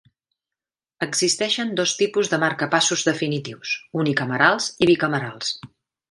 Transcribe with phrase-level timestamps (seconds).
[1.07, 5.53] Existeixen dos tipus de marcapassos definitius: unicamerals i bicamerals.